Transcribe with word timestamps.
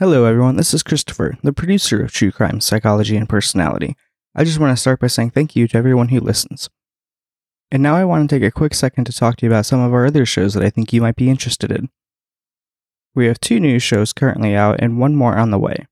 Hello, 0.00 0.26
everyone. 0.26 0.54
This 0.54 0.72
is 0.72 0.84
Christopher, 0.84 1.36
the 1.42 1.52
producer 1.52 2.00
of 2.00 2.12
True 2.12 2.30
Crime 2.30 2.60
Psychology 2.60 3.16
and 3.16 3.28
Personality. 3.28 3.96
I 4.32 4.44
just 4.44 4.60
want 4.60 4.70
to 4.70 4.80
start 4.80 5.00
by 5.00 5.08
saying 5.08 5.30
thank 5.30 5.56
you 5.56 5.66
to 5.66 5.76
everyone 5.76 6.10
who 6.10 6.20
listens. 6.20 6.70
And 7.72 7.82
now 7.82 7.96
I 7.96 8.04
want 8.04 8.30
to 8.30 8.32
take 8.32 8.46
a 8.46 8.52
quick 8.52 8.74
second 8.74 9.06
to 9.06 9.12
talk 9.12 9.38
to 9.38 9.46
you 9.46 9.50
about 9.50 9.66
some 9.66 9.80
of 9.80 9.92
our 9.92 10.06
other 10.06 10.24
shows 10.24 10.54
that 10.54 10.62
I 10.62 10.70
think 10.70 10.92
you 10.92 11.00
might 11.00 11.16
be 11.16 11.28
interested 11.28 11.72
in. 11.72 11.88
We 13.16 13.26
have 13.26 13.40
two 13.40 13.58
new 13.58 13.80
shows 13.80 14.12
currently 14.12 14.54
out 14.54 14.76
and 14.78 15.00
one 15.00 15.16
more 15.16 15.36
on 15.36 15.50
the 15.50 15.58
way. 15.58 15.88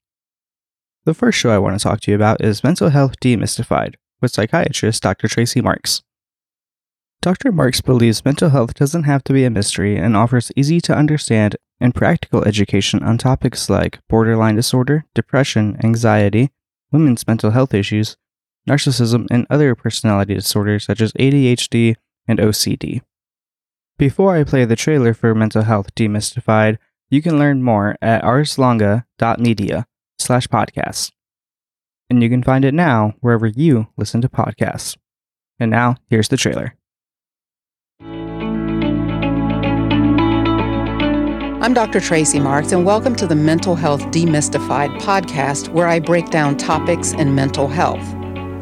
The 1.05 1.13
first 1.13 1.37
show 1.37 1.51
I 1.51 1.59
want 1.59 1.77
to 1.77 1.83
talk 1.83 2.01
to 2.03 2.13
you 2.13 2.15
about 2.15 2.45
is 2.45 2.63
Mental 2.63 2.91
Health 2.91 3.19
Demystified 3.19 3.97
with 4.21 4.31
psychiatrist 4.31 5.03
Dr. 5.03 5.27
Tracy 5.27 5.61
Marks. 5.61 6.05
Dr. 7.27 7.51
Marks 7.51 7.81
believes 7.81 8.25
mental 8.25 8.51
health 8.51 8.75
doesn't 8.75 9.03
have 9.03 9.25
to 9.25 9.33
be 9.33 9.43
a 9.43 9.51
mystery 9.51 9.97
and 9.97 10.17
offers 10.17 10.53
easy 10.55 10.81
to 10.83 10.95
understand 10.95 11.57
and 11.81 11.93
practical 11.93 12.45
education 12.45 13.03
on 13.03 13.19
topics 13.19 13.69
like 13.69 13.99
borderline 14.09 14.55
disorder, 14.55 15.07
depression, 15.13 15.77
anxiety, 15.83 16.53
women's 16.93 17.27
mental 17.27 17.51
health 17.51 17.75
issues, 17.75 18.17
narcissism, 18.71 19.27
and 19.29 19.45
other 19.51 19.75
personality 19.75 20.35
disorders 20.35 20.85
such 20.85 21.01
as 21.01 21.13
ADHD 21.15 21.97
and 22.29 22.39
OCD. 22.39 23.03
Before 23.99 24.37
I 24.37 24.45
play 24.45 24.65
the 24.65 24.77
trailer 24.77 25.13
for 25.13 25.35
Mental 25.35 25.63
Health 25.63 25.93
Demystified, 25.97 26.79
you 27.11 27.23
can 27.23 27.41
learn 27.41 27.61
more 27.61 27.97
at 28.01 28.23
arslonga.media 28.23 29.89
slash 30.21 30.47
podcast. 30.47 31.11
And 32.09 32.23
you 32.23 32.29
can 32.29 32.45
find 32.45 32.65
it 32.65 32.73
now 32.73 33.15
wherever 33.19 33.49
you 33.49 33.89
listen 33.97 34.21
to 34.21 34.29
podcasts. 34.29 34.97
And 35.59 35.73
now, 35.73 35.97
here's 36.09 36.29
the 36.29 36.37
trailer. 36.37 36.77
I'm 41.67 41.75
Dr. 41.75 41.99
Tracy 41.99 42.39
Marks, 42.39 42.71
and 42.71 42.87
welcome 42.87 43.17
to 43.17 43.27
the 43.27 43.35
Mental 43.35 43.75
Health 43.75 44.01
Demystified 44.13 45.01
podcast, 45.01 45.69
where 45.71 45.89
I 45.89 45.99
break 45.99 46.31
down 46.31 46.57
topics 46.57 47.11
in 47.13 47.35
mental 47.35 47.67
health. 47.67 48.09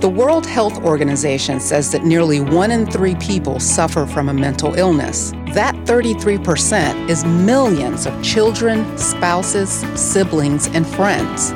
The 0.01 0.09
World 0.09 0.47
Health 0.47 0.83
Organization 0.83 1.61
says 1.61 1.93
that 1.93 2.07
nearly 2.07 2.41
one 2.41 2.71
in 2.71 2.87
three 2.87 3.15
people 3.17 3.61
suffer 3.61 4.07
from 4.07 4.31
a 4.31 4.33
mental 4.33 4.73
illness. 4.73 5.33
That 5.53 5.75
33% 5.85 7.11
is 7.11 7.27
millions 7.27 8.07
of 8.07 8.23
children, 8.23 8.97
spouses, 8.97 9.85
siblings, 10.01 10.69
and 10.69 10.87
friends. 10.87 11.51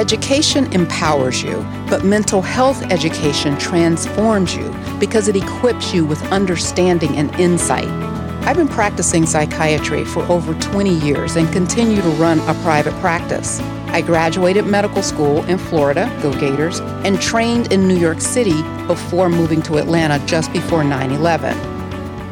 Education 0.00 0.72
empowers 0.72 1.42
you, 1.42 1.56
but 1.90 2.02
mental 2.02 2.40
health 2.40 2.82
education 2.84 3.58
transforms 3.58 4.56
you 4.56 4.74
because 4.98 5.28
it 5.28 5.36
equips 5.36 5.92
you 5.92 6.06
with 6.06 6.22
understanding 6.32 7.18
and 7.18 7.30
insight. 7.38 8.11
I've 8.44 8.56
been 8.56 8.66
practicing 8.66 9.24
psychiatry 9.24 10.04
for 10.04 10.24
over 10.24 10.52
20 10.54 10.98
years 10.98 11.36
and 11.36 11.50
continue 11.52 12.02
to 12.02 12.08
run 12.10 12.40
a 12.40 12.54
private 12.62 12.92
practice. 12.94 13.60
I 13.86 14.00
graduated 14.00 14.66
medical 14.66 15.00
school 15.00 15.44
in 15.44 15.58
Florida, 15.58 16.10
go 16.20 16.32
Gators, 16.32 16.80
and 17.04 17.22
trained 17.22 17.72
in 17.72 17.86
New 17.86 17.96
York 17.96 18.20
City 18.20 18.60
before 18.88 19.28
moving 19.28 19.62
to 19.62 19.76
Atlanta 19.76 20.18
just 20.26 20.52
before 20.52 20.82
9 20.82 21.12
11. 21.12 21.56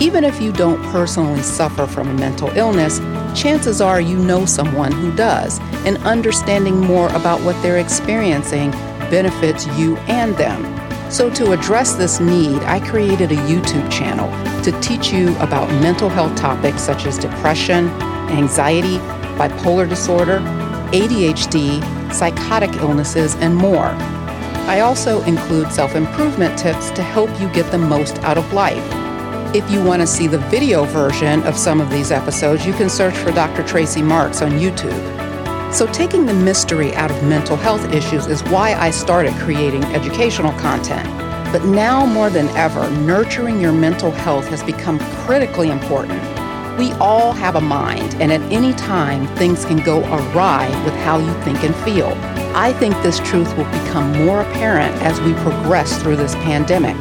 Even 0.03 0.25
if 0.25 0.41
you 0.43 0.51
don't 0.51 0.83
personally 0.87 1.43
suffer 1.43 1.87
from 1.87 2.09
a 2.09 2.15
mental 2.15 2.51
illness, 2.51 2.99
chances 3.41 3.81
are 3.81 4.01
you 4.01 4.17
know 4.17 4.45
someone 4.45 4.91
who 4.91 5.15
does, 5.15 5.61
and 5.87 5.97
understanding 5.99 6.81
more 6.81 7.09
about 7.11 7.41
what 7.43 7.61
they're 7.63 7.79
experiencing 7.79 8.73
benefits 9.11 9.65
you 9.79 9.97
and 10.09 10.35
them. 10.37 10.80
So, 11.11 11.29
to 11.31 11.51
address 11.51 11.95
this 11.95 12.21
need, 12.21 12.63
I 12.63 12.79
created 12.79 13.33
a 13.33 13.37
YouTube 13.37 13.91
channel 13.91 14.31
to 14.63 14.71
teach 14.81 15.13
you 15.13 15.37
about 15.39 15.69
mental 15.83 16.09
health 16.09 16.37
topics 16.37 16.81
such 16.83 17.05
as 17.05 17.19
depression, 17.19 17.89
anxiety, 18.31 18.99
bipolar 19.37 19.89
disorder, 19.89 20.39
ADHD, 20.93 21.83
psychotic 22.15 22.73
illnesses, 22.77 23.35
and 23.37 23.57
more. 23.57 23.89
I 24.69 24.81
also 24.81 25.21
include 25.23 25.73
self 25.73 25.97
improvement 25.97 26.57
tips 26.57 26.93
to 26.93 27.03
help 27.03 27.29
you 27.41 27.49
get 27.53 27.69
the 27.73 27.79
most 27.79 28.19
out 28.21 28.39
of 28.39 28.53
life. 28.53 28.85
If 29.53 29.69
you 29.69 29.83
want 29.83 30.03
to 30.03 30.07
see 30.07 30.29
the 30.29 30.39
video 30.39 30.85
version 30.85 31.43
of 31.43 31.57
some 31.57 31.81
of 31.81 31.91
these 31.91 32.13
episodes, 32.13 32.65
you 32.65 32.73
can 32.73 32.89
search 32.89 33.17
for 33.17 33.33
Dr. 33.33 33.65
Tracy 33.65 34.01
Marks 34.01 34.43
on 34.43 34.53
YouTube. 34.53 35.20
So, 35.73 35.87
taking 35.93 36.27
the 36.27 36.35
mystery 36.35 36.93
out 36.95 37.13
of 37.13 37.23
mental 37.23 37.57
health 37.57 37.95
issues 37.95 38.27
is 38.27 38.43
why 38.45 38.75
I 38.75 38.91
started 38.91 39.33
creating 39.35 39.85
educational 39.85 40.53
content. 40.59 41.09
But 41.53 41.65
now 41.65 42.05
more 42.05 42.29
than 42.29 42.49
ever, 42.57 42.91
nurturing 42.91 43.61
your 43.61 43.73
mental 43.73 44.11
health 44.11 44.49
has 44.49 44.65
become 44.65 44.99
critically 45.25 45.71
important. 45.71 46.21
We 46.77 46.93
all 46.95 47.33
have 47.33 47.55
a 47.55 47.61
mind, 47.61 48.15
and 48.15 48.33
at 48.33 48.41
any 48.53 48.73
time, 48.73 49.29
things 49.37 49.65
can 49.65 49.79
go 49.85 50.01
awry 50.01 50.69
with 50.85 50.95
how 50.95 51.19
you 51.19 51.33
think 51.45 51.63
and 51.63 51.75
feel. 51.85 52.09
I 52.53 52.73
think 52.73 52.95
this 53.03 53.21
truth 53.21 53.57
will 53.57 53.65
become 53.65 54.13
more 54.25 54.41
apparent 54.41 54.95
as 55.03 55.21
we 55.21 55.35
progress 55.35 56.03
through 56.03 56.17
this 56.17 56.35
pandemic. 56.37 56.97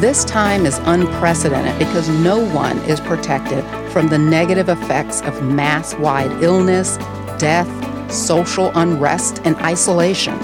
This 0.00 0.24
time 0.24 0.64
is 0.64 0.78
unprecedented 0.84 1.76
because 1.76 2.08
no 2.08 2.38
one 2.54 2.78
is 2.80 3.00
protected 3.00 3.64
from 3.90 4.06
the 4.08 4.18
negative 4.18 4.68
effects 4.68 5.22
of 5.22 5.42
mass 5.42 5.94
wide 5.94 6.30
illness, 6.42 6.98
death, 7.38 7.66
social 8.10 8.70
unrest, 8.74 9.40
and 9.44 9.56
isolation. 9.56 10.38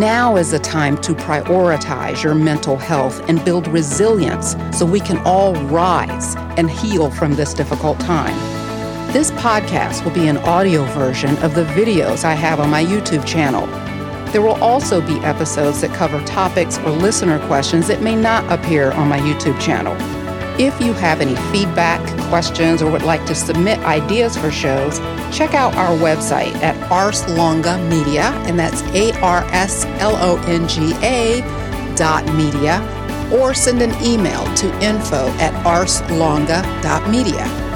Now 0.00 0.36
is 0.36 0.50
the 0.50 0.58
time 0.58 0.96
to 0.98 1.14
prioritize 1.14 2.22
your 2.24 2.34
mental 2.34 2.76
health 2.76 3.20
and 3.28 3.44
build 3.44 3.68
resilience 3.68 4.56
so 4.76 4.84
we 4.84 4.98
can 4.98 5.18
all 5.18 5.54
rise 5.66 6.34
and 6.56 6.68
heal 6.68 7.10
from 7.10 7.34
this 7.34 7.54
difficult 7.54 8.00
time. 8.00 8.34
This 9.12 9.30
podcast 9.30 10.04
will 10.04 10.12
be 10.12 10.26
an 10.26 10.38
audio 10.38 10.84
version 10.86 11.36
of 11.38 11.54
the 11.54 11.64
videos 11.66 12.24
I 12.24 12.34
have 12.34 12.58
on 12.58 12.68
my 12.68 12.84
YouTube 12.84 13.24
channel. 13.24 13.66
There 14.32 14.42
will 14.42 14.60
also 14.62 15.00
be 15.00 15.20
episodes 15.20 15.80
that 15.82 15.94
cover 15.94 16.20
topics 16.26 16.78
or 16.78 16.90
listener 16.90 17.38
questions 17.46 17.86
that 17.86 18.02
may 18.02 18.16
not 18.16 18.50
appear 18.52 18.90
on 18.92 19.08
my 19.08 19.20
YouTube 19.20 19.58
channel. 19.60 19.96
If 20.60 20.80
you 20.80 20.92
have 20.94 21.20
any 21.20 21.36
feedback, 21.52 22.00
questions, 22.28 22.82
or 22.82 22.90
would 22.90 23.02
like 23.02 23.24
to 23.26 23.34
submit 23.34 23.78
ideas 23.80 24.36
for 24.36 24.50
shows, 24.50 24.98
check 25.36 25.54
out 25.54 25.74
our 25.74 25.96
website 25.96 26.54
at 26.62 26.76
Ars 26.90 27.26
Longa 27.28 27.78
Media, 27.88 28.32
and 28.46 28.58
that's 28.58 28.82
A 28.94 29.12
R 29.20 29.44
S 29.52 29.84
L 30.00 30.16
O 30.16 30.36
N 30.46 30.68
G 30.68 30.94
A 31.02 31.42
dot 31.96 32.24
media, 32.34 32.80
or 33.32 33.54
send 33.54 33.82
an 33.82 33.92
email 34.04 34.44
to 34.54 34.66
info 34.82 35.28
at 35.38 35.52
arslonga.media. 35.64 37.75